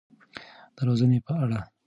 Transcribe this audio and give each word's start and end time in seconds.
د 0.75 0.77
روزنې 0.87 1.19
په 1.25 1.33
اړه. 1.43 1.59